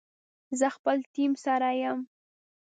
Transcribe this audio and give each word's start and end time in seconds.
زه 0.59 0.67
خپل 0.75 0.97
ټیم 1.13 1.31
سره 1.45 1.69
یم 1.81 1.99